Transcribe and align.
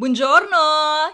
Buongiorno! 0.00 0.64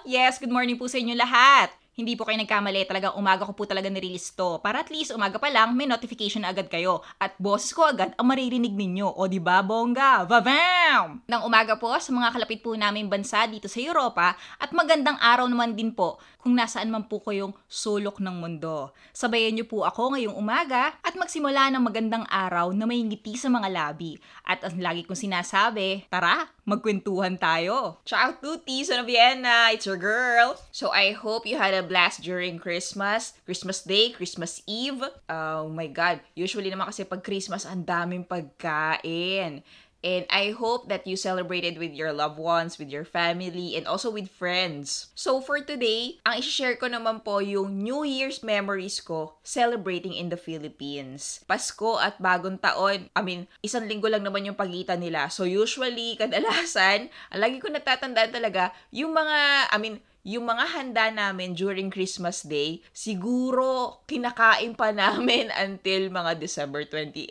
Yes, 0.07 0.39
good 0.39 0.55
morning 0.55 0.79
po 0.79 0.87
sa 0.87 1.03
inyo 1.03 1.19
lahat. 1.19 1.75
Hindi 1.99 2.15
po 2.15 2.23
kayo 2.23 2.39
nagkamali, 2.39 2.87
talagang 2.87 3.19
umaga 3.19 3.43
ko 3.43 3.51
po 3.51 3.67
talaga 3.67 3.91
nirelease 3.91 4.31
to. 4.39 4.63
Para 4.63 4.87
at 4.87 4.95
least 4.95 5.11
umaga 5.11 5.43
pa 5.43 5.51
lang, 5.51 5.75
may 5.75 5.91
notification 5.91 6.47
na 6.47 6.55
agad 6.55 6.71
kayo. 6.71 7.03
At 7.19 7.35
boses 7.35 7.75
ko 7.75 7.83
agad 7.83 8.15
ang 8.15 8.31
maririnig 8.31 8.71
ninyo. 8.71 9.11
O 9.11 9.27
di 9.27 9.43
ba 9.43 9.59
bongga? 9.67 10.23
Vavam! 10.31 11.19
Nang 11.27 11.43
umaga 11.43 11.75
po 11.75 11.91
sa 11.99 12.15
mga 12.15 12.31
kalapit 12.31 12.63
po 12.63 12.79
namin 12.79 13.11
bansa 13.11 13.51
dito 13.51 13.67
sa 13.67 13.83
Europa 13.83 14.39
at 14.63 14.71
magandang 14.71 15.19
araw 15.19 15.51
naman 15.51 15.75
din 15.75 15.91
po 15.91 16.23
kung 16.47 16.55
nasaan 16.55 16.95
man 16.95 17.11
po 17.11 17.19
kayong 17.19 17.51
sulok 17.67 18.23
ng 18.23 18.39
mundo. 18.39 18.95
Sabayan 19.11 19.59
niyo 19.59 19.67
po 19.67 19.83
ako 19.83 20.15
ngayong 20.15 20.39
umaga 20.39 20.95
at 21.03 21.19
magsimula 21.19 21.75
ng 21.75 21.83
magandang 21.83 22.23
araw 22.31 22.71
na 22.71 22.87
may 22.87 23.03
ngiti 23.03 23.35
sa 23.35 23.51
mga 23.51 23.67
labi. 23.67 24.15
At 24.47 24.63
ang 24.63 24.79
lagi 24.79 25.03
kong 25.03 25.19
sinasabi, 25.19 26.07
tara, 26.07 26.47
magkwentuhan 26.63 27.35
tayo. 27.35 27.99
Ciao 28.07 28.39
tutti, 28.39 28.87
sono 28.87 29.03
Vienna, 29.03 29.75
it's 29.75 29.91
your 29.91 29.99
girl. 29.99 30.55
So 30.71 30.95
I 30.95 31.19
hope 31.19 31.51
you 31.51 31.59
had 31.59 31.75
a 31.75 31.83
blast 31.83 32.23
during 32.23 32.63
Christmas, 32.63 33.35
Christmas 33.43 33.83
Day, 33.83 34.15
Christmas 34.15 34.63
Eve. 34.71 35.03
Oh 35.27 35.67
my 35.67 35.91
God, 35.91 36.23
usually 36.39 36.71
naman 36.71 36.95
kasi 36.95 37.03
pag 37.03 37.27
Christmas, 37.27 37.67
ang 37.67 37.83
daming 37.83 38.23
pagkain. 38.23 39.67
And 40.05 40.29
I 40.29 40.53
hope 40.53 40.89
that 40.89 41.07
you 41.07 41.17
celebrated 41.17 41.81
with 41.81 41.97
your 41.97 42.13
loved 42.13 42.39
ones, 42.39 42.79
with 42.79 42.93
your 42.93 43.05
family, 43.05 43.75
and 43.75 43.89
also 43.89 44.13
with 44.13 44.31
friends. 44.31 45.11
So 45.17 45.41
for 45.41 45.59
today, 45.59 46.21
ang 46.23 46.39
i-share 46.39 46.77
ko 46.77 46.87
naman 46.87 47.25
po 47.25 47.41
yung 47.41 47.83
New 47.83 48.05
Year's 48.07 48.45
memories 48.45 49.03
ko 49.03 49.41
celebrating 49.43 50.15
in 50.15 50.31
the 50.31 50.39
Philippines. 50.39 51.43
Pasko 51.49 51.99
at 51.99 52.21
bagong 52.23 52.61
taon, 52.61 53.11
I 53.17 53.21
mean, 53.25 53.51
isang 53.65 53.89
linggo 53.89 54.07
lang 54.07 54.23
naman 54.23 54.47
yung 54.47 54.59
pagitan 54.59 55.03
nila. 55.03 55.33
So 55.33 55.43
usually, 55.43 56.15
kadalasan, 56.21 57.11
lagi 57.43 57.59
ko 57.59 57.73
natatandaan 57.73 58.31
talaga, 58.31 58.71
yung 58.95 59.17
mga, 59.17 59.71
I 59.73 59.79
mean, 59.81 59.99
yung 60.27 60.51
mga 60.51 60.65
handa 60.75 61.07
namin 61.15 61.55
during 61.55 61.87
Christmas 61.87 62.43
Day, 62.43 62.83
siguro 62.91 64.03
kinakain 64.11 64.75
pa 64.75 64.91
namin 64.91 65.55
until 65.65 66.11
mga 66.11 66.35
December 66.43 66.83
28. 66.83 67.31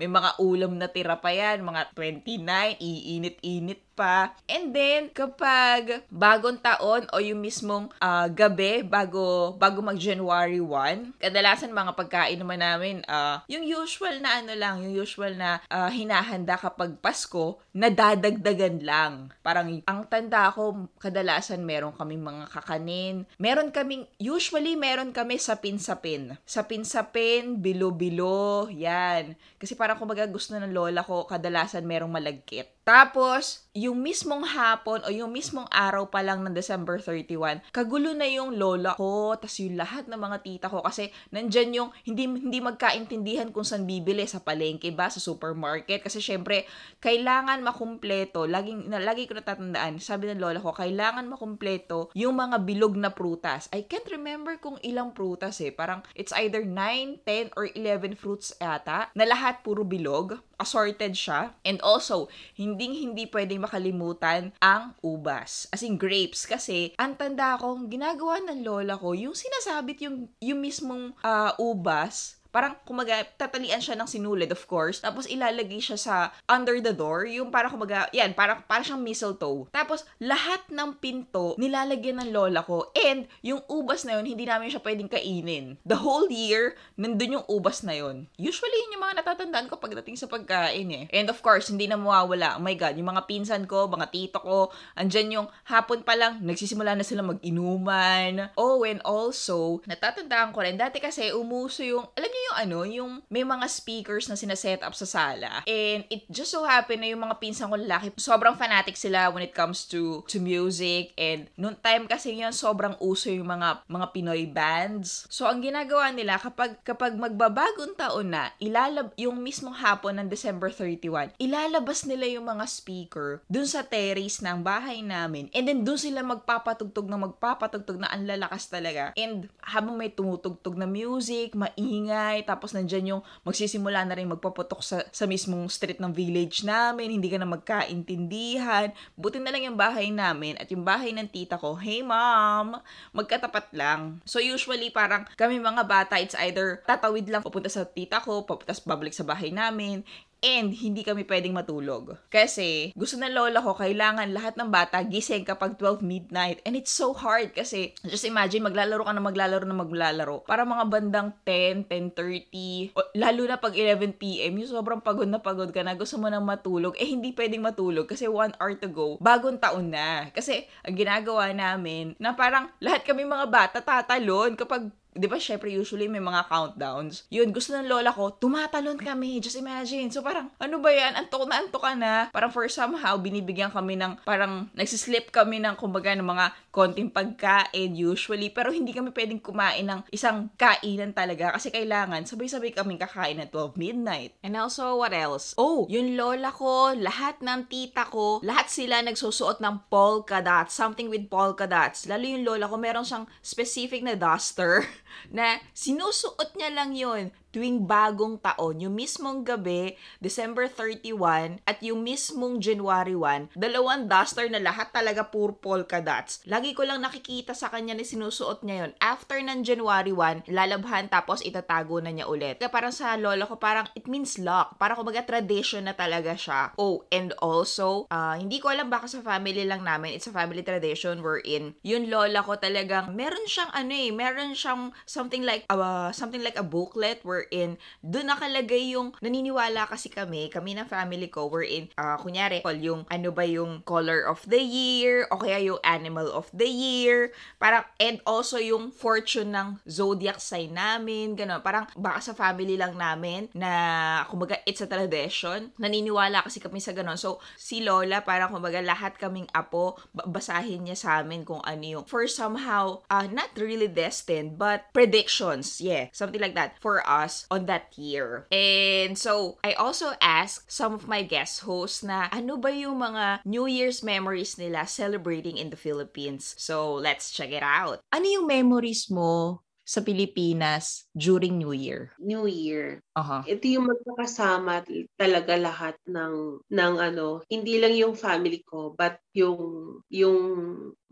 May 0.00 0.08
mga 0.08 0.40
ulam 0.40 0.80
na 0.80 0.88
tira 0.88 1.20
pa 1.20 1.36
yan, 1.36 1.60
mga 1.60 1.92
29, 1.92 2.80
iinit-init 2.80 3.84
pa. 3.94 4.34
And 4.50 4.74
then, 4.74 5.08
kapag 5.14 6.04
bagong 6.10 6.58
taon 6.58 7.06
o 7.14 7.22
yung 7.22 7.40
mismong 7.40 7.88
uh, 8.02 8.26
gabi 8.28 8.82
bago, 8.82 9.54
bago 9.56 9.78
mag-January 9.80 10.58
1, 10.58 11.22
kadalasan 11.22 11.70
mga 11.70 11.94
pagkain 11.94 12.38
naman 12.42 12.60
namin, 12.60 13.06
uh, 13.06 13.40
yung 13.46 13.64
usual 13.64 14.18
na 14.18 14.42
ano 14.42 14.52
lang, 14.58 14.82
yung 14.82 14.94
usual 15.06 15.38
na 15.38 15.62
uh, 15.70 15.88
hinahanda 15.88 16.58
kapag 16.58 16.98
Pasko, 16.98 17.62
nadadagdagan 17.72 18.82
lang. 18.82 19.30
Parang 19.40 19.80
ang 19.86 20.00
tanda 20.10 20.50
ko, 20.50 20.90
kadalasan 20.98 21.62
meron 21.62 21.94
kaming 21.94 22.22
mga 22.22 22.50
kakanin. 22.50 23.24
Meron 23.38 23.70
kaming, 23.70 24.04
usually 24.18 24.74
meron 24.74 25.14
kami 25.14 25.38
sapin-sapin. 25.38 26.34
Sapin-sapin, 26.42 27.62
bilo-bilo, 27.62 28.66
yan. 28.68 29.38
Kasi 29.56 29.78
parang 29.78 29.96
kumbaga 29.96 30.26
gusto 30.26 30.58
ng 30.58 30.74
lola 30.74 31.06
ko, 31.06 31.24
kadalasan 31.30 31.86
merong 31.86 32.10
malagkit. 32.10 32.73
Tapos, 32.84 33.64
yung 33.74 33.98
mismong 34.04 34.46
hapon 34.46 35.02
o 35.02 35.10
yung 35.10 35.34
mismong 35.34 35.66
araw 35.72 36.06
pa 36.06 36.22
lang 36.22 36.44
ng 36.44 36.54
December 36.54 37.00
31, 37.00 37.64
kagulo 37.74 38.14
na 38.14 38.28
yung 38.28 38.54
lola 38.54 38.94
ko, 38.94 39.34
tas 39.34 39.58
yung 39.58 39.74
lahat 39.74 40.06
ng 40.06 40.20
mga 40.20 40.38
tita 40.46 40.66
ko 40.70 40.78
kasi 40.84 41.10
nandyan 41.34 41.74
yung 41.74 41.90
hindi, 42.06 42.28
hindi 42.28 42.62
magkaintindihan 42.62 43.50
kung 43.50 43.66
saan 43.66 43.82
bibili 43.88 44.22
sa 44.28 44.44
palengke 44.44 44.94
ba, 44.94 45.10
sa 45.10 45.18
supermarket. 45.18 46.04
Kasi 46.04 46.22
syempre, 46.22 46.68
kailangan 47.00 47.64
makumpleto, 47.64 48.46
laging, 48.46 48.86
na, 48.92 49.02
lagi 49.02 49.26
ko 49.26 49.34
natatandaan, 49.34 49.98
sabi 49.98 50.30
ng 50.30 50.38
lola 50.44 50.60
ko, 50.60 50.70
kailangan 50.70 51.26
makumpleto 51.26 52.12
yung 52.14 52.36
mga 52.38 52.62
bilog 52.62 52.94
na 53.00 53.10
prutas. 53.10 53.66
I 53.74 53.88
can't 53.88 54.06
remember 54.12 54.60
kung 54.60 54.76
ilang 54.84 55.16
prutas 55.16 55.58
eh. 55.64 55.72
Parang 55.72 56.04
it's 56.14 56.36
either 56.36 56.62
9, 56.62 57.26
10, 57.26 57.56
or 57.58 57.66
11 57.72 58.20
fruits 58.20 58.54
ata, 58.60 59.08
na 59.16 59.24
lahat 59.24 59.64
puro 59.66 59.82
bilog 59.82 60.38
assorted 60.58 61.14
siya. 61.18 61.54
And 61.66 61.82
also, 61.82 62.30
hindi 62.54 62.73
hindi 62.80 63.30
pwedeng 63.30 63.62
makalimutan 63.62 64.50
ang 64.58 64.96
ubas. 65.04 65.70
As 65.70 65.84
in 65.86 65.94
grapes. 65.94 66.48
Kasi, 66.48 66.94
ang 66.98 67.14
tanda 67.14 67.54
ko, 67.60 67.78
ginagawa 67.86 68.42
ng 68.42 68.64
lola 68.64 68.98
ko, 68.98 69.14
yung 69.14 69.36
sinasabit 69.36 70.02
yung, 70.06 70.16
yung 70.42 70.60
mismong 70.62 71.14
uh, 71.22 71.52
ubas, 71.60 72.38
parang 72.54 72.78
kumaga, 72.86 73.26
tatalian 73.34 73.82
siya 73.82 73.98
ng 73.98 74.06
sinulid, 74.06 74.54
of 74.54 74.62
course. 74.70 75.02
Tapos 75.02 75.26
ilalagay 75.26 75.82
siya 75.82 75.98
sa 75.98 76.30
under 76.46 76.78
the 76.78 76.94
door, 76.94 77.26
yung 77.26 77.50
parang 77.50 77.74
kumaga, 77.74 78.06
yan, 78.14 78.30
parang, 78.30 78.62
parang 78.70 78.86
siyang 78.86 79.02
mistletoe. 79.02 79.66
Tapos 79.74 80.06
lahat 80.22 80.62
ng 80.70 81.02
pinto, 81.02 81.58
nilalagyan 81.58 82.22
ng 82.22 82.30
lola 82.30 82.62
ko. 82.62 82.94
And 82.94 83.26
yung 83.42 83.66
ubas 83.66 84.06
na 84.06 84.22
yun, 84.22 84.30
hindi 84.30 84.46
namin 84.46 84.70
siya 84.70 84.78
pwedeng 84.86 85.10
kainin. 85.10 85.82
The 85.82 85.98
whole 85.98 86.30
year, 86.30 86.78
nandun 86.94 87.42
yung 87.42 87.46
ubas 87.50 87.82
na 87.82 87.98
yun. 87.98 88.30
Usually, 88.38 88.78
yun 88.86 88.94
yung 88.94 89.04
mga 89.10 89.26
natatandaan 89.26 89.66
ko 89.66 89.82
pagdating 89.82 90.14
sa 90.14 90.30
pagkain 90.30 90.86
eh. 90.94 91.04
And 91.10 91.26
of 91.26 91.42
course, 91.42 91.72
hindi 91.72 91.90
na 91.90 91.98
mawawala. 91.98 92.60
Oh 92.60 92.62
my 92.62 92.78
God, 92.78 92.94
yung 92.94 93.10
mga 93.10 93.26
pinsan 93.26 93.66
ko, 93.66 93.90
mga 93.90 94.14
tito 94.14 94.38
ko, 94.38 94.70
andyan 94.94 95.42
yung 95.42 95.46
hapon 95.66 96.06
pa 96.06 96.14
lang, 96.14 96.38
nagsisimula 96.44 96.94
na 96.94 97.02
sila 97.02 97.26
mag-inuman. 97.26 98.54
Oh, 98.54 98.86
and 98.86 99.02
also, 99.02 99.82
natatandaan 99.90 100.54
ko 100.54 100.62
rin, 100.62 100.78
dati 100.78 101.02
kasi 101.02 101.34
umuso 101.34 101.82
yung, 101.82 102.06
alam 102.14 102.30
ano, 102.54 102.86
yung 102.86 103.20
may 103.28 103.42
mga 103.42 103.66
speakers 103.68 104.30
na 104.30 104.38
sinaset 104.38 104.80
up 104.80 104.94
sa 104.94 105.06
sala. 105.06 105.66
And 105.66 106.06
it 106.08 106.26
just 106.30 106.54
so 106.54 106.64
happened 106.64 107.02
na 107.02 107.10
yung 107.10 107.22
mga 107.22 107.38
pinsan 107.42 107.68
ko 107.68 107.76
lalaki, 107.76 108.14
sobrang 108.16 108.56
fanatic 108.56 108.94
sila 108.94 109.28
when 109.34 109.44
it 109.44 109.52
comes 109.52 109.84
to 109.90 110.22
to 110.30 110.38
music. 110.38 111.12
And 111.18 111.50
noon 111.58 111.76
time 111.82 112.06
kasi 112.06 112.38
yun, 112.38 112.54
sobrang 112.54 112.96
uso 113.02 113.28
yung 113.28 113.50
mga 113.50 113.84
mga 113.90 114.06
Pinoy 114.14 114.46
bands. 114.46 115.26
So, 115.26 115.50
ang 115.50 115.60
ginagawa 115.64 116.14
nila, 116.14 116.38
kapag, 116.38 116.78
kapag 116.86 117.18
magbabagong 117.18 117.98
taon 117.98 118.30
na, 118.30 118.54
ilalab, 118.62 119.10
yung 119.18 119.42
mismong 119.42 119.74
hapon 119.74 120.22
ng 120.22 120.28
December 120.30 120.70
31, 120.70 121.34
ilalabas 121.42 122.06
nila 122.06 122.30
yung 122.30 122.46
mga 122.46 122.64
speaker 122.70 123.42
dun 123.50 123.66
sa 123.66 123.82
terrace 123.82 124.38
ng 124.40 124.62
bahay 124.62 125.02
namin. 125.02 125.50
And 125.50 125.66
then, 125.66 125.82
dun 125.82 125.98
sila 125.98 126.22
magpapatugtog 126.22 127.10
na 127.10 127.18
magpapatugtog 127.18 127.98
na 127.98 128.10
ang 128.14 128.24
lalakas 128.28 128.70
talaga. 128.70 129.10
And 129.18 129.50
habang 129.58 129.98
may 129.98 130.14
tumutugtog 130.14 130.78
na 130.78 130.86
music, 130.86 131.58
maingay, 131.58 132.43
tapos 132.44 132.76
nandyan 132.76 133.16
yung 133.16 133.22
magsisimula 133.42 134.04
na 134.04 134.14
rin 134.14 134.28
magpaputok 134.28 134.80
sa, 134.84 135.00
sa 135.08 135.24
mismong 135.24 135.66
street 135.72 135.98
ng 135.98 136.12
village 136.12 136.62
namin, 136.62 137.16
hindi 137.16 137.32
ka 137.32 137.40
na 137.40 137.48
magkaintindihan. 137.48 138.92
Buti 139.16 139.40
na 139.40 139.50
lang 139.50 139.72
yung 139.72 139.78
bahay 139.80 140.12
namin 140.12 140.60
at 140.60 140.68
yung 140.68 140.84
bahay 140.84 141.10
ng 141.16 141.26
tita 141.32 141.56
ko, 141.56 141.74
hey 141.74 142.04
mom, 142.04 142.78
magkatapat 143.16 143.72
lang. 143.72 144.20
So 144.28 144.38
usually 144.38 144.92
parang 144.92 145.24
kami 145.40 145.56
mga 145.58 145.88
bata, 145.88 146.20
it's 146.20 146.36
either 146.38 146.84
tatawid 146.84 147.26
lang 147.32 147.40
papunta 147.40 147.72
sa 147.72 147.88
tita 147.88 148.20
ko, 148.20 148.44
tapos 148.44 148.84
babalik 148.84 149.16
sa 149.16 149.24
bahay 149.24 149.48
namin, 149.48 150.04
And 150.44 150.76
hindi 150.76 151.00
kami 151.00 151.24
pwedeng 151.24 151.56
matulog. 151.56 152.20
Kasi 152.28 152.92
gusto 152.92 153.16
ng 153.16 153.32
lola 153.32 153.64
ko, 153.64 153.72
kailangan 153.72 154.28
lahat 154.36 154.60
ng 154.60 154.68
bata 154.68 155.00
gising 155.00 155.48
kapag 155.48 155.80
12 155.80 156.04
midnight. 156.04 156.60
And 156.68 156.76
it's 156.76 156.92
so 156.92 157.16
hard 157.16 157.56
kasi 157.56 157.96
just 158.04 158.28
imagine, 158.28 158.60
maglalaro 158.60 159.08
ka 159.08 159.12
na 159.16 159.24
maglalaro 159.24 159.64
na 159.64 159.72
maglalaro. 159.72 160.44
Para 160.44 160.68
mga 160.68 160.84
bandang 160.92 161.32
10, 161.48 161.88
10.30, 161.88 162.92
lalo 163.16 163.42
na 163.48 163.56
pag 163.56 163.72
11 163.72 164.20
p.m., 164.20 164.60
yung 164.60 164.68
sobrang 164.68 165.00
pagod 165.00 165.24
na 165.24 165.40
pagod 165.40 165.72
ka 165.72 165.80
na, 165.80 165.96
gusto 165.96 166.20
mo 166.20 166.28
nang 166.28 166.44
matulog, 166.44 166.92
eh 167.00 167.08
hindi 167.08 167.32
pwedeng 167.32 167.64
matulog 167.64 168.04
kasi 168.04 168.28
one 168.28 168.52
hour 168.60 168.76
to 168.76 168.92
go. 168.92 169.16
Bagong 169.24 169.56
taon 169.56 169.88
na. 169.96 170.28
Kasi 170.28 170.68
ang 170.84 170.92
ginagawa 170.92 171.56
namin, 171.56 172.12
na 172.20 172.36
parang 172.36 172.68
lahat 172.84 173.08
kami 173.08 173.24
mga 173.24 173.48
bata 173.48 173.78
tatalon 173.80 174.60
kapag 174.60 174.92
di 175.14 175.30
ba, 175.30 175.38
syempre, 175.38 175.70
usually 175.70 176.10
may 176.10 176.20
mga 176.20 176.50
countdowns. 176.50 177.24
Yun, 177.30 177.54
gusto 177.54 177.72
ng 177.72 177.86
lola 177.86 178.10
ko, 178.10 178.34
tumatalon 178.34 178.98
kami. 178.98 179.38
Just 179.38 179.56
imagine. 179.56 180.10
So, 180.10 180.20
parang, 180.20 180.50
ano 180.58 180.82
ba 180.82 180.90
yan? 180.90 181.14
Antok 181.14 181.46
na 181.46 181.62
antok 181.62 181.82
ka 181.86 181.94
na. 181.94 182.28
Parang 182.34 182.50
for 182.50 182.66
somehow, 182.66 183.14
binibigyan 183.14 183.70
kami 183.70 183.94
ng, 183.94 184.26
parang, 184.26 184.68
nagsislip 184.74 185.30
kami 185.30 185.62
ng, 185.62 185.78
kumbaga, 185.78 186.12
ng 186.12 186.26
mga 186.26 186.46
konting 186.74 187.08
pagkain, 187.14 187.94
usually. 187.94 188.50
Pero 188.50 188.74
hindi 188.74 188.90
kami 188.90 189.14
pwedeng 189.14 189.38
kumain 189.38 189.86
ng 189.86 190.02
isang 190.10 190.50
kainan 190.58 191.14
talaga. 191.14 191.54
Kasi 191.54 191.70
kailangan, 191.70 192.26
sabay-sabay 192.26 192.74
kaming 192.74 192.98
kakain 192.98 193.38
at 193.38 193.54
12 193.54 193.78
midnight. 193.78 194.34
And 194.42 194.58
also, 194.58 194.98
what 194.98 195.14
else? 195.14 195.54
Oh, 195.54 195.86
yung 195.86 196.18
lola 196.18 196.50
ko, 196.50 196.90
lahat 196.98 197.38
ng 197.38 197.70
tita 197.70 198.10
ko, 198.10 198.42
lahat 198.42 198.66
sila 198.66 198.98
nagsusuot 199.06 199.62
ng 199.62 199.86
polka 199.86 200.42
dots. 200.42 200.74
Something 200.74 201.06
with 201.06 201.30
polka 201.30 201.70
dots. 201.70 202.10
Lalo 202.10 202.26
yung 202.26 202.42
lola 202.42 202.66
ko, 202.66 202.74
meron 202.74 203.06
siyang 203.06 203.30
specific 203.38 204.02
na 204.02 204.18
duster 204.18 204.82
na 205.30 205.58
sinusuot 205.72 206.56
niya 206.58 206.70
lang 206.72 206.92
yon 206.94 207.34
tuwing 207.54 207.86
bagong 207.86 208.42
taon, 208.42 208.82
yung 208.82 208.98
mismong 208.98 209.46
gabi, 209.46 209.94
December 210.18 210.66
31, 210.66 211.62
at 211.62 211.78
yung 211.86 212.02
mismong 212.02 212.58
January 212.58 213.14
1, 213.14 213.54
dalawang 213.54 214.10
duster 214.10 214.50
na 214.50 214.58
lahat 214.58 214.90
talaga 214.90 215.30
pure 215.30 215.54
polka 215.54 216.02
dots. 216.02 216.42
Lagi 216.50 216.74
ko 216.74 216.82
lang 216.82 217.06
nakikita 217.06 217.54
sa 217.54 217.70
kanya 217.70 217.94
na 217.94 218.02
sinusuot 218.02 218.66
niya 218.66 218.76
yun. 218.82 218.92
After 218.98 219.38
ng 219.38 219.62
January 219.62 220.10
1, 220.10 220.50
lalabhan 220.50 221.06
tapos 221.06 221.46
itatago 221.46 222.02
na 222.02 222.10
niya 222.10 222.26
ulit. 222.26 222.58
Kaya 222.58 222.74
parang 222.74 222.90
sa 222.90 223.14
lola 223.14 223.46
ko, 223.46 223.54
parang 223.54 223.86
it 223.94 224.10
means 224.10 224.34
luck. 224.42 224.74
Parang 224.74 224.98
kumbaga 224.98 225.22
tradition 225.22 225.86
na 225.86 225.94
talaga 225.94 226.34
siya. 226.34 226.74
Oh, 226.74 227.06
and 227.14 227.30
also, 227.38 228.10
uh, 228.10 228.34
hindi 228.34 228.58
ko 228.58 228.74
alam 228.74 228.90
baka 228.90 229.06
sa 229.06 229.22
family 229.22 229.62
lang 229.62 229.86
namin, 229.86 230.18
it's 230.18 230.26
a 230.26 230.34
family 230.34 230.66
tradition 230.66 231.22
wherein 231.22 231.78
yung 231.86 232.10
lola 232.10 232.42
ko 232.42 232.58
talagang 232.58 233.14
meron 233.14 233.46
siyang 233.46 233.70
ano 233.70 233.94
eh, 233.94 234.10
meron 234.10 234.58
siyang 234.58 234.90
something 235.04 235.44
like 235.44 235.64
uh, 235.68 236.10
something 236.12 236.42
like 236.42 236.56
a 236.56 236.66
booklet 236.66 237.20
wherein 237.22 237.76
doon 238.00 238.28
nakalagay 238.32 238.92
yung 238.92 239.12
naniniwala 239.20 239.88
kasi 239.88 240.08
kami, 240.08 240.48
kami 240.48 240.76
ng 240.76 240.88
family 240.88 241.28
ko 241.28 241.48
wherein 241.48 241.88
uh, 241.96 242.16
kunyari 242.20 242.64
yung 242.80 243.06
ano 243.08 243.28
ba 243.30 243.44
yung 243.46 243.84
color 243.84 244.26
of 244.26 244.42
the 244.48 244.60
year 244.60 245.24
o 245.30 245.40
kaya 245.40 245.60
yung 245.60 245.80
animal 245.84 246.28
of 246.32 246.48
the 246.52 246.68
year, 246.68 247.32
parang 247.56 247.84
and 248.00 248.20
also 248.28 248.56
yung 248.60 248.90
fortune 248.90 249.52
ng 249.52 249.80
zodiac 249.88 250.40
sign 250.40 250.74
namin, 250.74 251.36
gano'n. 251.36 251.60
Parang 251.64 251.88
baka 251.96 252.32
sa 252.32 252.34
family 252.36 252.76
lang 252.76 252.96
namin 252.96 253.48
na 253.54 254.24
kumbaga 254.28 254.60
it's 254.68 254.84
a 254.84 254.88
tradition. 254.88 255.72
Naniniwala 255.80 256.44
kasi 256.44 256.60
kami 256.60 256.80
sa 256.80 256.92
gano'n. 256.92 257.16
So 257.20 257.40
si 257.56 257.84
Lola 257.84 258.24
parang 258.24 258.52
kumbaga 258.52 258.80
lahat 258.80 259.16
kaming 259.16 259.48
apo 259.52 259.96
basahin 260.14 260.86
niya 260.86 260.96
sa 260.98 261.10
amin 261.20 261.42
kung 261.42 261.60
ano 261.62 261.84
yung 261.84 262.04
for 262.06 262.26
somehow 262.26 263.02
uh, 263.10 263.26
not 263.30 263.50
really 263.58 263.90
destined 263.90 264.56
but 264.56 264.86
predictions. 264.94 265.82
Yeah, 265.82 266.08
something 266.14 266.40
like 266.40 266.54
that 266.54 266.80
for 266.80 267.04
us 267.04 267.44
on 267.50 267.66
that 267.66 267.92
year. 267.98 268.46
And 268.48 269.18
so, 269.18 269.58
I 269.66 269.74
also 269.74 270.14
asked 270.22 270.70
some 270.70 270.94
of 270.94 271.10
my 271.10 271.26
guest 271.26 271.66
hosts 271.66 272.06
na 272.06 272.30
ano 272.30 272.56
ba 272.56 272.70
yung 272.70 273.02
mga 273.02 273.44
New 273.44 273.66
Year's 273.66 274.00
memories 274.00 274.56
nila 274.56 274.86
celebrating 274.86 275.58
in 275.58 275.68
the 275.68 275.76
Philippines. 275.76 276.54
So, 276.56 276.94
let's 276.94 277.34
check 277.34 277.50
it 277.50 277.66
out. 277.66 278.00
Ano 278.14 278.24
yung 278.24 278.46
memories 278.46 279.10
mo 279.10 279.60
sa 279.84 280.00
Pilipinas 280.00 281.04
during 281.12 281.60
New 281.60 281.76
Year? 281.76 282.16
New 282.16 282.48
Year. 282.48 283.04
Uh-huh. 283.12 283.44
Ito 283.44 283.64
yung 283.68 283.92
magkakasama 283.92 284.88
talaga 285.20 285.54
lahat 285.60 285.94
ng 286.08 286.64
ng 286.72 286.94
ano, 286.98 287.44
hindi 287.52 287.76
lang 287.76 287.92
yung 287.92 288.16
family 288.16 288.64
ko 288.64 288.96
but 288.96 289.20
yung 289.36 290.00
yung 290.08 290.40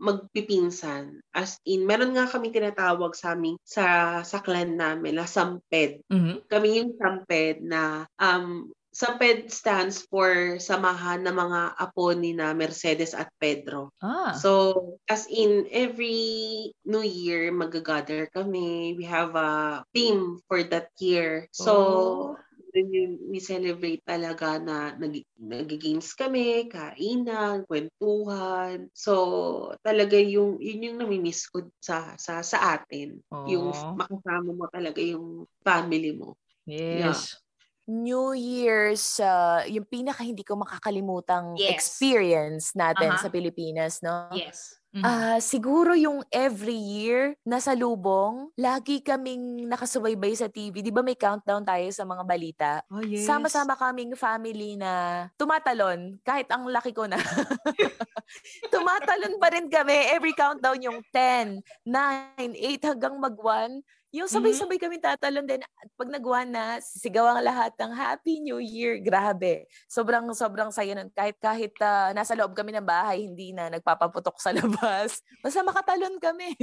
magpipinsan. 0.01 1.21
As 1.31 1.61
in, 1.63 1.85
meron 1.85 2.17
nga 2.17 2.25
kami 2.27 2.49
tinatawag 2.49 3.13
sa 3.13 3.37
amin 3.37 3.55
sa 3.61 4.19
sa 4.25 4.41
clan 4.41 4.75
namin 4.75 5.21
na 5.21 5.29
samped. 5.29 6.03
Mm-hmm. 6.09 6.49
Kami 6.49 6.67
yung 6.81 6.91
samped 6.97 7.61
na 7.61 8.09
um 8.17 8.73
SAPED 8.93 9.49
stands 9.49 10.05
for 10.05 10.61
Samahan 10.61 11.25
ng 11.25 11.33
mga 11.33 11.81
apo 11.81 12.13
ni 12.13 12.37
na 12.37 12.53
Mercedes 12.53 13.17
at 13.17 13.33
Pedro. 13.41 13.89
Ah. 13.97 14.37
So, 14.37 15.01
as 15.09 15.25
in, 15.25 15.65
every 15.73 16.69
New 16.85 17.01
Year, 17.01 17.49
mag-gather 17.49 18.29
kami. 18.29 18.93
We 18.93 19.09
have 19.09 19.33
a 19.33 19.81
theme 19.97 20.37
for 20.45 20.61
that 20.69 20.93
year. 21.01 21.49
So, 21.49 21.73
oh. 21.73 22.77
yun, 22.77 23.17
we 23.33 23.41
celebrate 23.41 24.05
talaga 24.05 24.61
na 24.61 24.93
nag, 24.93 25.25
nag-games 25.41 26.13
kami, 26.13 26.69
kainan, 26.69 27.65
kwentuhan. 27.65 28.93
So, 28.93 29.73
talaga 29.81 30.21
yung, 30.21 30.61
yun 30.61 30.85
yung 30.93 30.97
namimiss 31.01 31.49
ko 31.49 31.65
sa, 31.81 32.13
sa, 32.21 32.45
sa 32.45 32.77
atin. 32.77 33.17
Oh. 33.33 33.49
Yung 33.49 33.73
makasama 33.97 34.53
mo 34.53 34.69
talaga 34.69 35.01
yung 35.01 35.49
family 35.65 36.13
mo. 36.13 36.37
Yes. 36.69 37.33
Yeah. 37.33 37.41
New 37.87 38.31
Year's, 38.31 39.19
uh, 39.19 39.67
yung 39.67 39.83
pinaka 39.83 40.23
hindi 40.23 40.47
ko 40.47 40.55
makakalimutang 40.55 41.59
yes. 41.59 41.71
experience 41.75 42.71
natin 42.77 43.11
uh-huh. 43.11 43.23
sa 43.23 43.27
Pilipinas, 43.27 43.99
no? 43.99 44.31
Yes. 44.31 44.79
Mm-hmm. 44.93 45.09
Uh, 45.09 45.39
siguro 45.41 45.97
yung 45.97 46.21
every 46.29 46.77
year 46.77 47.33
nasa 47.41 47.73
lubong, 47.73 48.53
lagi 48.53 49.01
kaming 49.01 49.65
nakasubaybay 49.65 50.37
sa 50.37 50.45
TV. 50.45 50.85
Di 50.85 50.93
ba 50.93 51.01
may 51.01 51.17
countdown 51.17 51.65
tayo 51.65 51.89
sa 51.89 52.05
mga 52.05 52.23
balita? 52.23 52.71
Oh, 52.93 53.01
yes. 53.01 53.25
Sama-sama 53.25 53.73
kaming 53.73 54.13
family 54.13 54.77
na 54.77 55.25
tumatalon 55.33 56.21
kahit 56.21 56.45
ang 56.53 56.69
laki 56.69 56.93
ko 56.93 57.09
na. 57.09 57.17
tumatalon 58.73 59.41
pa 59.41 59.49
rin 59.49 59.65
kami. 59.65 60.13
Every 60.13 60.37
countdown 60.37 60.77
yung 60.77 61.01
10, 61.09 61.65
9, 61.89 62.37
8 62.37 62.89
hanggang 62.93 63.17
mag-1 63.17 63.81
yung 64.13 64.29
mm-hmm. 64.29 64.45
sabay-sabay 64.45 64.77
kami 64.77 65.01
tatalon 65.01 65.49
din. 65.49 65.65
Pag 65.97 66.13
nagawa 66.13 66.45
na, 66.45 66.77
sisigaw 66.77 67.33
ang 67.33 67.41
lahat 67.41 67.73
ng 67.81 67.91
Happy 67.97 68.45
New 68.45 68.61
Year. 68.61 69.01
Grabe. 69.01 69.65
Sobrang, 69.89 70.29
sobrang 70.37 70.69
saya 70.69 70.93
nun. 70.93 71.09
Kahit, 71.17 71.41
kahit 71.41 71.73
uh, 71.81 72.13
nasa 72.13 72.37
loob 72.37 72.53
kami 72.53 72.77
ng 72.77 72.85
bahay, 72.85 73.25
hindi 73.25 73.57
na 73.57 73.73
nagpapaputok 73.73 74.37
sa 74.37 74.53
labas. 74.61 75.17
Basta 75.41 75.65
makatalon 75.65 76.21
kami. 76.21 76.53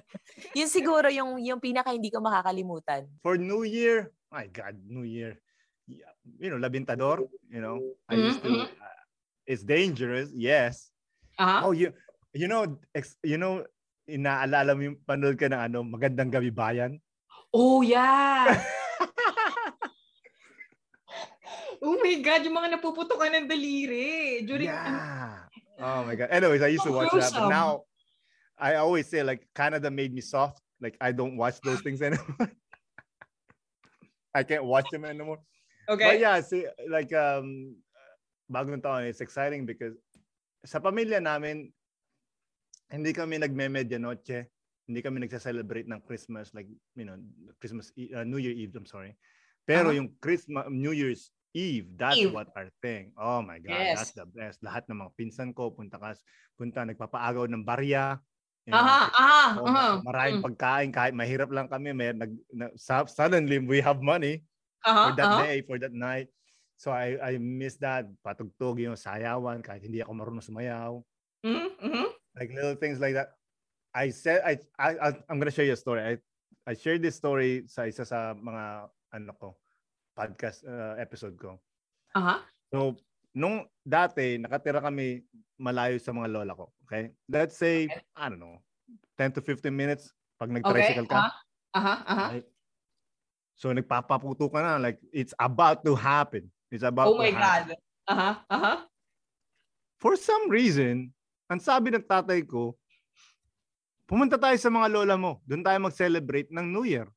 yun 0.58 0.70
siguro 0.72 1.12
yung, 1.12 1.36
yung 1.44 1.60
pinaka 1.60 1.92
hindi 1.92 2.08
ko 2.08 2.24
makakalimutan. 2.24 3.04
For 3.20 3.36
New 3.36 3.68
Year, 3.68 4.08
my 4.32 4.48
God, 4.48 4.80
New 4.88 5.04
Year. 5.04 5.36
You 6.40 6.48
know, 6.48 6.56
labintador, 6.56 7.28
you 7.52 7.60
know, 7.60 7.84
I 8.08 8.16
used 8.16 8.40
to, 8.40 8.48
mm-hmm. 8.48 8.72
uh, 8.80 9.00
it's 9.44 9.60
dangerous, 9.60 10.32
yes. 10.32 10.88
Uh-huh. 11.36 11.68
Oh, 11.68 11.72
you, 11.76 11.92
you 12.32 12.48
know, 12.48 12.80
ex, 12.96 13.20
you 13.20 13.36
know, 13.36 13.68
inaalala 14.08 14.76
mo 14.76 14.82
yung 14.92 14.98
panood 15.04 15.40
ka 15.40 15.48
ng 15.48 15.60
ano, 15.70 15.84
Magandang 15.84 16.32
Gabi 16.32 16.52
Bayan? 16.52 17.00
Oh, 17.54 17.80
yeah! 17.80 18.50
oh 21.84 21.96
my 22.02 22.16
God, 22.20 22.44
yung 22.44 22.56
mga 22.56 22.70
napuputokan 22.78 23.32
ng 23.32 23.48
daliri. 23.48 24.42
During, 24.42 24.68
yeah. 24.68 25.44
Oh 25.78 26.04
my 26.04 26.14
God. 26.14 26.28
Anyways, 26.30 26.62
I 26.62 26.72
used 26.72 26.84
to 26.84 26.92
watch 26.92 27.12
that. 27.12 27.32
But 27.32 27.48
now, 27.48 27.82
I 28.58 28.76
always 28.76 29.08
say 29.08 29.22
like 29.22 29.46
Canada 29.54 29.90
made 29.90 30.14
me 30.14 30.20
soft. 30.20 30.60
Like 30.80 30.96
I 31.00 31.12
don't 31.12 31.36
watch 31.36 31.60
those 31.62 31.80
things 31.82 32.02
anymore. 32.02 32.36
I 34.34 34.42
can't 34.42 34.64
watch 34.64 34.86
them 34.90 35.04
anymore. 35.04 35.38
Okay. 35.88 36.04
But 36.04 36.20
yeah, 36.20 36.40
see, 36.40 36.66
like 36.90 37.12
um, 37.12 37.76
bagong 38.50 38.82
taon, 38.82 39.06
it's 39.06 39.20
exciting 39.20 39.66
because 39.66 39.94
sa 40.64 40.78
pamilya 40.78 41.22
namin, 41.22 41.72
hindi 42.94 43.10
kami 43.10 43.42
nagme-medianoche. 43.42 44.46
Hindi 44.84 45.00
kami 45.00 45.24
nagsa-celebrate 45.26 45.88
ng 45.90 46.00
Christmas 46.04 46.52
like, 46.54 46.68
you 46.94 47.08
know, 47.08 47.18
Christmas 47.58 47.90
uh, 48.14 48.22
New 48.22 48.38
Year 48.38 48.54
Eve, 48.54 48.76
I'm 48.76 48.86
sorry. 48.86 49.16
Pero 49.64 49.90
uh-huh. 49.90 49.98
yung 49.98 50.08
Christmas 50.20 50.68
New 50.68 50.92
Year's 50.92 51.32
Eve, 51.56 51.88
that's 51.96 52.20
Eve. 52.20 52.30
what 52.30 52.52
our 52.52 52.68
thing. 52.84 53.10
Oh 53.16 53.40
my 53.40 53.58
God, 53.58 53.74
yes. 53.74 53.96
that's 53.96 54.14
the 54.14 54.28
best. 54.28 54.60
Lahat 54.60 54.84
ng 54.86 55.00
mga 55.00 55.10
pinsan 55.16 55.50
ko, 55.56 55.72
punta 55.72 55.96
kas, 55.96 56.20
punta, 56.54 56.84
nagpapaagaw 56.84 57.48
ng 57.48 57.64
barya. 57.64 58.20
Aha, 58.68 59.00
aha, 59.12 59.44
oh, 59.60 59.68
aha. 59.68 59.86
Maraming 60.04 60.40
mm. 60.40 60.44
pagkain, 60.44 60.90
kahit 60.92 61.12
mahirap 61.16 61.48
lang 61.52 61.68
kami, 61.68 61.96
may, 61.96 62.12
nag, 62.12 62.32
na, 62.52 62.68
suddenly 63.08 63.60
we 63.60 63.80
have 63.80 64.04
money 64.04 64.44
uh-huh, 64.84 65.08
for 65.08 65.12
that 65.16 65.30
uh-huh. 65.32 65.42
day, 65.48 65.56
for 65.64 65.76
that 65.80 65.92
night. 65.96 66.28
So 66.76 66.92
I 66.92 67.16
I 67.22 67.32
miss 67.40 67.80
that. 67.80 68.04
Patugtog 68.20 68.82
yung 68.82 68.98
sayawan, 68.98 69.64
kahit 69.64 69.84
hindi 69.84 70.04
ako 70.04 70.12
marunong 70.12 70.44
sumayaw. 70.44 71.00
Mm-hmm 71.44 72.13
like 72.38 72.50
little 72.52 72.74
things 72.74 72.98
like 72.98 73.14
that. 73.14 73.38
I 73.94 74.10
said 74.10 74.42
I 74.42 74.58
I 74.78 75.14
I'm 75.30 75.38
gonna 75.38 75.54
share 75.54 75.64
you 75.64 75.74
a 75.74 75.78
story. 75.78 76.02
I 76.02 76.14
I 76.66 76.74
shared 76.74 77.02
this 77.02 77.14
story 77.14 77.64
sa 77.70 77.86
isa 77.86 78.02
sa 78.02 78.34
mga 78.34 78.90
ano 79.14 79.32
ko 79.38 79.48
podcast 80.14 80.66
uh, 80.66 80.98
episode 80.98 81.38
ko. 81.38 81.58
Uh-huh. 82.14 82.38
So 82.70 82.78
nung 83.34 83.66
dati 83.82 84.38
nakatira 84.38 84.82
kami 84.82 85.22
malayo 85.58 85.98
sa 86.02 86.14
mga 86.14 86.30
lola 86.30 86.54
ko. 86.54 86.74
Okay? 86.86 87.14
Let's 87.30 87.58
say 87.58 87.86
okay. 87.86 88.02
I 88.18 88.30
don't 88.30 88.42
know 88.42 88.62
10 89.18 89.38
to 89.38 89.40
15 89.42 89.70
minutes 89.70 90.10
pag 90.38 90.50
nag-tricycle 90.50 91.06
okay. 91.06 91.14
ka. 91.14 91.22
Aha, 91.22 91.30
uh-huh. 91.78 91.98
uh-huh. 92.02 92.30
Right? 92.34 92.46
So 93.54 93.70
nagpapaputo 93.70 94.50
ka 94.50 94.58
na 94.58 94.82
like 94.82 94.98
it's 95.14 95.34
about 95.38 95.86
to 95.86 95.94
happen. 95.94 96.50
It's 96.74 96.82
about 96.82 97.14
Oh 97.14 97.18
my 97.18 97.30
god. 97.30 97.78
Aha, 98.10 98.10
uh-huh. 98.10 98.34
uh-huh. 98.50 98.78
For 100.02 100.18
some 100.18 100.50
reason, 100.50 101.14
ang 101.48 101.60
sabi 101.60 101.92
ng 101.92 102.04
tatay 102.04 102.40
ko, 102.44 102.72
pumunta 104.08 104.40
tayo 104.40 104.56
sa 104.56 104.72
mga 104.72 104.88
lola 104.92 105.16
mo. 105.16 105.40
Doon 105.44 105.64
tayo 105.64 105.78
mag-celebrate 105.80 106.48
ng 106.48 106.66
New 106.72 106.88
Year. 106.88 107.08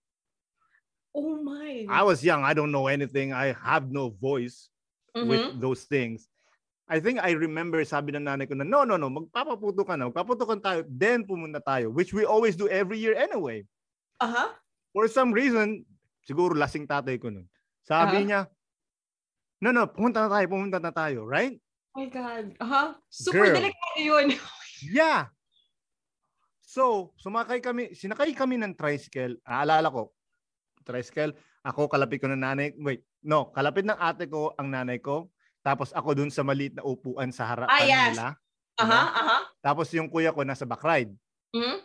Oh 1.16 1.40
my. 1.42 1.88
I 1.90 2.04
was 2.06 2.22
young. 2.22 2.46
I 2.46 2.54
don't 2.54 2.72
know 2.72 2.92
anything. 2.92 3.34
I 3.34 3.56
have 3.58 3.90
no 3.90 4.14
voice 4.14 4.70
mm-hmm. 5.16 5.28
with 5.28 5.44
those 5.58 5.90
things. 5.90 6.30
I 6.88 7.04
think 7.04 7.20
I 7.20 7.36
remember 7.36 7.84
sabi 7.84 8.16
ng 8.16 8.24
nanay 8.24 8.48
ko 8.48 8.56
na, 8.56 8.64
no, 8.64 8.88
no, 8.88 8.96
no, 8.96 9.12
magpapaputo 9.12 9.84
ka 9.84 10.00
na. 10.00 10.08
Magpaputukan 10.08 10.64
tayo. 10.64 10.80
Then 10.88 11.28
pumunta 11.28 11.60
tayo. 11.60 11.92
Which 11.92 12.16
we 12.16 12.24
always 12.24 12.56
do 12.56 12.72
every 12.72 13.02
year 13.02 13.18
anyway. 13.18 13.68
Uh-huh. 14.24 14.56
For 14.96 15.12
some 15.12 15.36
reason, 15.36 15.84
siguro 16.24 16.56
lasing 16.56 16.88
tatay 16.88 17.20
ko 17.20 17.28
nun. 17.34 17.48
Sabi 17.84 18.24
uh-huh. 18.24 18.28
niya, 18.28 18.42
no, 19.60 19.76
no, 19.76 19.90
pumunta 19.92 20.24
na 20.24 20.32
tayo, 20.32 20.46
pumunta 20.48 20.80
na 20.80 20.94
tayo. 20.96 21.28
Right? 21.28 21.60
My 21.98 22.06
God. 22.08 22.46
Uh-huh. 22.62 22.94
Super 23.10 23.50
Girl. 23.50 23.56
delikado 23.58 23.98
yun. 23.98 24.28
yeah. 24.94 25.34
So, 26.62 27.16
sumakay 27.18 27.58
kami, 27.58 27.98
sinakay 27.98 28.38
kami 28.38 28.62
ng 28.62 28.78
tricycle. 28.78 29.42
Aalala 29.42 29.90
ko, 29.90 30.14
tricycle. 30.86 31.34
Ako, 31.66 31.90
kalapit 31.90 32.22
ko 32.22 32.30
ng 32.30 32.38
nanay. 32.38 32.72
Wait, 32.78 33.02
no. 33.26 33.50
Kalapit 33.50 33.84
ng 33.84 33.98
ate 33.98 34.30
ko 34.30 34.54
ang 34.56 34.70
nanay 34.70 35.02
ko. 35.02 35.34
Tapos 35.66 35.92
ako 35.92 36.14
dun 36.16 36.32
sa 36.32 36.46
maliit 36.46 36.78
na 36.78 36.86
upuan 36.86 37.34
sa 37.34 37.44
harapan 37.50 37.74
Ah, 37.74 37.84
yes. 37.84 38.08
nila. 38.14 38.28
Aha, 38.78 39.02
aha. 39.10 39.38
Tapos 39.60 39.90
yung 39.92 40.08
kuya 40.08 40.30
ko 40.32 40.46
nasa 40.46 40.64
back 40.64 40.86
ride. 40.86 41.12
Mhm. 41.52 41.82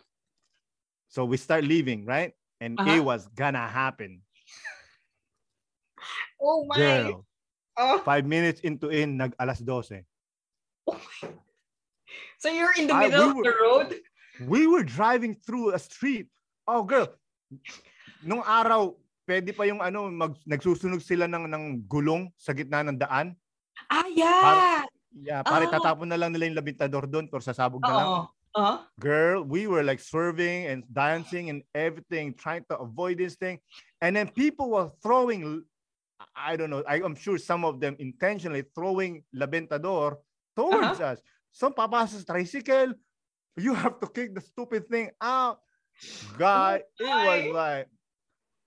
So 1.08 1.24
we 1.24 1.40
start 1.40 1.64
leaving, 1.64 2.04
right? 2.04 2.36
And 2.62 2.76
Uh-huh. 2.78 2.94
it 2.94 3.02
was 3.02 3.26
gonna 3.32 3.64
happen. 3.64 4.22
Oh 6.38 6.62
my. 6.68 6.78
Girl, 6.78 7.26
Oh. 7.78 7.98
five 8.04 8.28
minutes 8.28 8.60
into 8.60 8.92
in, 8.92 9.16
nag 9.16 9.32
alas 9.40 9.64
12. 9.64 10.04
So 12.36 12.50
you're 12.50 12.74
in 12.76 12.90
the 12.90 12.94
Ah, 12.94 13.06
middle 13.06 13.32
we 13.32 13.40
of 13.40 13.44
the 13.46 13.56
road? 13.56 13.88
We 14.48 14.66
were 14.66 14.82
driving 14.82 15.38
through 15.40 15.72
a 15.72 15.80
street. 15.80 16.26
Oh, 16.66 16.82
girl. 16.82 17.14
Nung 18.20 18.42
araw, 18.42 18.98
pwede 19.24 19.54
pa 19.54 19.64
yung 19.64 19.78
ano, 19.80 20.10
mag, 20.10 20.34
nagsusunog 20.44 21.00
sila 21.00 21.30
ng, 21.30 21.46
ng 21.48 21.64
gulong 21.86 22.28
sa 22.36 22.52
gitna 22.52 22.82
ng 22.82 22.98
daan. 22.98 23.38
Ah, 23.88 24.08
yeah. 24.10 24.82
Yeah, 25.12 25.44
pare 25.44 25.68
Oh. 25.68 25.72
tatapon 25.72 26.08
na 26.08 26.16
lang 26.16 26.32
nila 26.32 26.48
yung 26.48 26.58
labintador 26.58 27.04
doon 27.06 27.28
or 27.30 27.40
sasabog 27.44 27.84
na 27.84 27.92
lang. 27.94 28.08
Oo. 28.08 28.22
Uh-huh. 28.52 28.84
Girl, 29.00 29.40
we 29.48 29.64
were 29.64 29.80
like 29.80 29.96
swerving 29.96 30.68
and 30.68 30.84
dancing 30.92 31.48
and 31.48 31.64
everything, 31.72 32.36
trying 32.36 32.60
to 32.68 32.76
avoid 32.76 33.16
this 33.16 33.32
thing. 33.32 33.56
And 34.04 34.12
then 34.12 34.28
people 34.28 34.76
were 34.76 34.92
throwing, 35.00 35.64
I 36.36 36.56
don't 36.56 36.70
know, 36.70 36.82
I, 36.86 37.02
I'm 37.02 37.14
sure 37.14 37.38
some 37.38 37.64
of 37.64 37.80
them 37.80 37.96
intentionally 37.98 38.64
throwing 38.74 39.24
labintador 39.34 40.16
towards 40.56 41.00
uh-huh. 41.00 41.16
us. 41.16 41.18
Some 41.52 41.72
papasok 41.72 42.24
sa 42.24 42.32
tricycle, 42.32 42.94
you 43.56 43.74
have 43.74 44.00
to 44.00 44.08
kick 44.08 44.34
the 44.34 44.40
stupid 44.40 44.88
thing 44.88 45.10
out. 45.20 45.60
God, 46.38 46.82
it 46.98 47.04
was 47.04 47.44
like, 47.52 47.86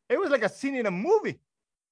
it 0.10 0.18
was 0.20 0.30
like 0.30 0.44
a 0.44 0.50
scene 0.50 0.76
in 0.76 0.86
a 0.86 0.94
movie. 0.94 1.42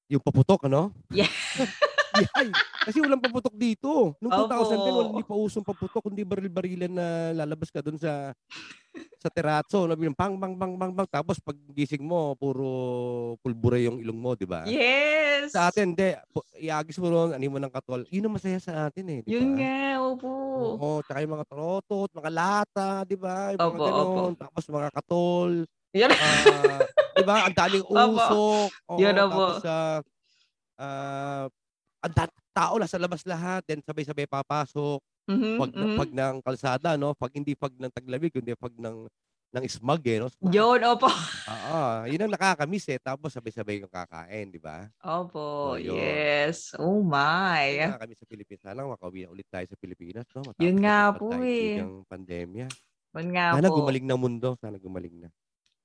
Yung 0.09 0.21
paputok, 0.21 0.69
ano? 0.69 0.93
Yeah. 1.09 1.29
Yay! 2.13 2.47
Kasi 2.83 2.97
walang 2.99 3.23
paputok 3.23 3.55
dito. 3.55 4.13
Noong 4.19 4.33
Opo. 4.45 4.53
2010, 4.69 4.91
wala 4.91 5.09
hindi 5.09 5.25
pa 5.25 5.35
usong 5.35 5.65
paputok, 5.65 6.03
kundi 6.03 6.21
baril-barilan 6.21 6.91
na 6.91 7.07
lalabas 7.33 7.71
ka 7.71 7.79
doon 7.79 7.97
sa 7.97 8.35
sa 9.17 9.29
teratso. 9.31 9.89
Yung 9.89 10.13
Pang, 10.13 10.37
bang, 10.37 10.53
bang, 10.53 10.77
bang, 10.77 10.93
bang. 10.93 11.07
Tapos 11.09 11.41
pag 11.41 11.55
gising 11.73 12.03
mo, 12.03 12.37
puro 12.37 12.69
pulbura 13.41 13.79
yung 13.79 13.97
ilong 13.97 14.19
mo, 14.19 14.31
di 14.35 14.45
ba? 14.45 14.67
Yes. 14.67 15.55
Sa 15.55 15.71
atin, 15.71 15.95
hindi. 15.95 16.13
Iagis 16.59 16.99
mo 17.01 17.07
ron, 17.09 17.33
ani 17.33 17.49
mo 17.49 17.57
ng 17.57 17.73
katol. 17.73 18.05
Yun 18.11 18.29
ang 18.29 18.35
masaya 18.37 18.59
sa 18.61 18.85
atin 18.85 19.05
eh. 19.09 19.19
Di 19.25 19.33
Yun 19.33 19.57
nga, 19.57 19.97
opo. 20.03 20.31
Oo, 20.77 21.01
tsaka 21.01 21.23
yung 21.23 21.33
mga 21.33 21.47
trotot, 21.49 22.09
mga 22.13 22.31
lata, 22.31 22.89
di 23.07 23.17
ba? 23.17 23.55
Yung 23.55 23.59
mga 23.59 23.89
Opo. 23.89 24.21
Tapos 24.37 24.63
mga 24.69 24.89
katol. 24.93 25.51
Yun. 25.93 26.09
Ah, 26.09 26.79
di 27.17 27.23
ba? 27.25 27.35
Ang 27.49 27.55
daming 27.57 27.85
Opo. 27.89 28.03
usok. 28.13 28.67
Oo, 28.91 28.97
Yun 29.01 29.13
na 29.15 29.25
po. 29.25 29.45
Tapos 29.57 30.03
ah 30.73 31.47
ang 32.03 32.13
da- 32.13 32.37
tao 32.53 32.75
nasa 32.77 32.99
labas 33.01 33.23
lahat, 33.25 33.63
then 33.65 33.81
sabay-sabay 33.81 34.27
papasok. 34.29 34.99
Mhm, 35.27 35.55
Pag, 35.57 35.71
mhm. 35.71 35.97
pag 35.97 36.09
ng 36.11 36.35
kalsada, 36.43 36.89
no? 36.99 37.15
Pag 37.15 37.31
hindi 37.37 37.53
pag 37.55 37.71
ng 37.73 37.93
taglamig, 37.93 38.33
kundi 38.35 38.53
pag 38.59 38.73
ng 38.75 39.07
ng 39.53 39.65
smog, 39.69 40.01
eh, 40.09 40.17
no? 40.19 40.27
Smog. 40.29 40.53
Yun, 40.53 40.81
opo. 40.83 41.07
Oo, 41.49 42.07
yun 42.07 42.23
ang 42.23 42.33
nakakamiss 42.33 42.87
eh. 42.91 42.99
Tapos 42.99 43.31
sabay-sabay 43.35 43.83
yung 43.83 43.91
kakain, 43.91 44.47
di 44.51 44.59
ba? 44.61 44.87
Opo, 45.03 45.75
yun. 45.75 45.99
yes. 45.99 46.71
Oh 46.79 47.03
my. 47.03 47.79
Nakakamiss 47.83 48.19
sa 48.23 48.27
Pilipinas. 48.29 48.61
Sana 48.63 48.81
makauwi 48.87 49.25
na 49.25 49.33
ulit 49.33 49.47
tayo 49.49 49.65
sa 49.67 49.77
Pilipinas, 49.79 50.27
no? 50.35 50.41
Matapos 50.47 50.63
Yun 50.63 50.75
nga 50.83 50.97
po 51.15 51.27
eh. 51.43 51.75
ng 51.79 51.91
pandemya. 52.07 52.67
Yun 53.15 53.27
nga 53.35 53.45
Sana 53.53 53.67
po. 53.67 53.75
gumaling 53.77 54.05
na 54.07 54.17
mundo. 54.19 54.55
Sana 54.61 54.77
gumaling 54.79 55.15
na. 55.27 55.29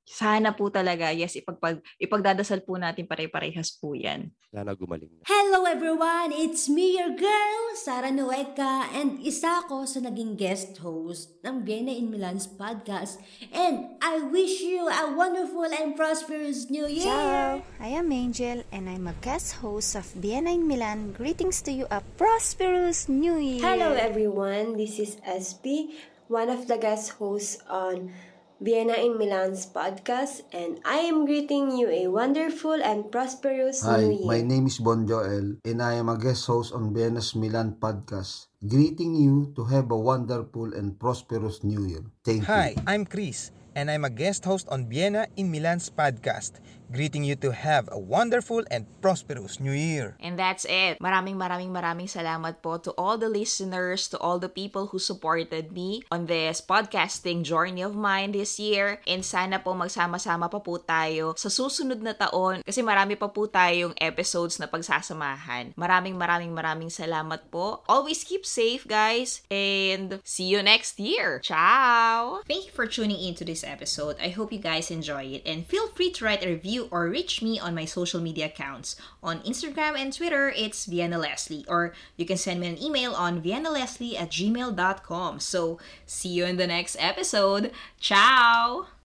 Sana 0.09 0.57
po 0.57 0.73
talaga, 0.73 1.13
yes, 1.13 1.37
ipagpag, 1.37 1.85
ipagdadasal 2.01 2.65
po 2.65 2.81
natin 2.81 3.05
pare-parehas 3.05 3.77
po 3.77 3.93
yan. 3.93 4.33
Sana 4.49 4.73
gumaling 4.73 5.13
na. 5.13 5.29
Hello 5.29 5.69
everyone! 5.69 6.33
It's 6.33 6.65
me, 6.73 6.97
your 6.97 7.13
girl, 7.13 7.63
Sara 7.77 8.09
Nueca, 8.09 8.89
and 8.97 9.21
isa 9.21 9.61
ako 9.61 9.85
sa 9.85 10.01
naging 10.01 10.41
guest 10.41 10.81
host 10.81 11.37
ng 11.45 11.61
Vienna 11.61 11.93
in 11.93 12.09
Milan's 12.09 12.49
podcast. 12.49 13.21
And 13.53 14.01
I 14.01 14.25
wish 14.25 14.65
you 14.65 14.89
a 14.89 15.13
wonderful 15.13 15.69
and 15.69 15.93
prosperous 15.93 16.73
New 16.73 16.89
Year! 16.89 17.13
Ciao! 17.13 17.61
I 17.77 17.93
am 17.93 18.09
Angel 18.09 18.65
and 18.73 18.89
I'm 18.89 19.13
a 19.13 19.17
guest 19.21 19.61
host 19.61 19.93
of 19.93 20.09
Vienna 20.17 20.57
in 20.57 20.65
Milan. 20.65 21.13
Greetings 21.13 21.61
to 21.69 21.71
you 21.71 21.85
a 21.93 22.01
prosperous 22.17 23.13
New 23.13 23.37
Year! 23.37 23.61
Hello 23.61 23.93
everyone, 23.93 24.81
this 24.81 24.97
is 24.97 25.21
SP, 25.29 25.93
one 26.33 26.49
of 26.49 26.65
the 26.65 26.81
guest 26.81 27.21
hosts 27.21 27.61
on 27.69 28.17
Vienna 28.59 28.99
in 28.99 29.15
Milan's 29.15 29.71
podcast, 29.71 30.43
and 30.51 30.83
I 30.83 31.07
am 31.07 31.31
greeting 31.31 31.79
you 31.79 31.87
a 31.87 32.11
wonderful 32.11 32.75
and 32.75 33.07
prosperous 33.07 33.87
Hi, 33.87 34.03
new 34.03 34.19
year. 34.19 34.27
my 34.27 34.43
name 34.43 34.67
is 34.67 34.83
Bon 34.83 35.07
Joel 35.07 35.63
and 35.63 35.79
I 35.79 35.95
am 35.95 36.11
a 36.11 36.19
guest 36.19 36.51
host 36.51 36.75
on 36.75 36.91
Vienna's 36.91 37.39
Milan 37.39 37.79
podcast. 37.79 38.51
Greeting 38.59 39.15
you 39.15 39.55
to 39.55 39.63
have 39.71 39.95
a 39.95 39.97
wonderful 39.97 40.75
and 40.75 40.99
prosperous 40.99 41.63
new 41.63 41.87
year. 41.87 42.03
Thank 42.27 42.51
Hi, 42.51 42.75
you. 42.75 42.83
I'm 42.91 43.07
Chris, 43.07 43.55
and 43.79 43.87
I'm 43.95 44.03
a 44.03 44.11
guest 44.11 44.43
host 44.43 44.67
on 44.75 44.91
Vienna 44.91 45.31
in 45.39 45.55
Milan's 45.55 45.87
podcast. 45.87 46.59
Greeting 46.89 47.21
you 47.21 47.37
to 47.45 47.53
have 47.53 47.85
a 47.93 48.01
wonderful 48.01 48.65
and 48.73 48.89
prosperous 49.05 49.61
new 49.61 49.77
year. 49.77 50.17
And 50.25 50.41
that's 50.41 50.65
it. 50.65 50.97
Maraming 51.05 51.37
maraming 51.37 51.69
maraming 51.69 52.09
salamat 52.09 52.65
po 52.65 52.81
to 52.81 52.97
all 52.97 53.21
the 53.21 53.29
listeners, 53.29 54.09
to 54.09 54.17
all 54.17 54.41
the 54.41 54.49
people 54.49 54.89
who 54.89 54.97
supported 54.97 55.69
me 55.77 56.01
on 56.09 56.25
this 56.25 56.65
podcasting 56.65 57.45
journey 57.45 57.85
of 57.85 57.93
mine 57.93 58.33
this 58.33 58.57
year. 58.57 59.05
And 59.05 59.21
sana 59.21 59.61
po 59.61 59.77
magsama-sama 59.77 60.49
pa 60.49 60.65
po 60.65 60.81
tayo 60.81 61.37
sa 61.37 61.53
susunod 61.53 62.01
na 62.01 62.17
taon 62.17 62.65
kasi 62.65 62.81
marami 62.81 63.21
pa 63.21 63.29
po 63.29 63.45
tayong 63.45 63.93
episodes 64.01 64.57
na 64.57 64.65
pagsasamahan. 64.65 65.77
Maraming 65.77 66.17
maraming 66.17 66.57
maraming 66.57 66.89
salamat 66.89 67.53
po. 67.53 67.85
Always 67.85 68.25
keep 68.25 68.49
safe, 68.49 68.89
guys. 68.89 69.45
And 69.53 70.25
see 70.25 70.49
you 70.49 70.65
next 70.65 70.97
year. 70.97 71.45
Ciao! 71.45 72.41
Thank 72.49 72.71
you 72.71 72.73
for 72.73 72.89
tuning 72.89 73.21
in 73.21 73.37
to 73.37 73.45
this 73.45 73.61
episode. 73.61 74.17
I 74.17 74.33
hope 74.33 74.57
you 74.57 74.63
guys 74.63 74.89
enjoy 74.89 75.37
it. 75.37 75.45
And 75.45 75.69
feel 75.69 75.93
free 75.93 76.09
to 76.17 76.25
write 76.25 76.41
a 76.41 76.49
review 76.49 76.78
or 76.91 77.09
reach 77.09 77.43
me 77.43 77.59
on 77.59 77.75
my 77.75 77.85
social 77.85 78.21
media 78.21 78.47
accounts. 78.47 78.97
On 79.23 79.41
Instagram 79.41 79.97
and 79.97 80.13
Twitter, 80.13 80.53
it's 80.57 80.87
Vienna 80.87 81.19
Leslie. 81.19 81.65
Or 81.69 81.95
you 82.17 82.27
can 82.27 82.37
send 82.37 82.61
me 82.61 82.69
an 82.69 82.83
email 82.83 83.15
on 83.15 83.43
viennaleslie 83.43 84.21
at 84.21 84.31
gmail.com. 84.31 85.41
So, 85.41 85.79
see 86.07 86.31
you 86.31 86.45
in 86.45 86.57
the 86.57 86.67
next 86.67 86.97
episode. 86.99 87.73
Ciao! 88.01 88.89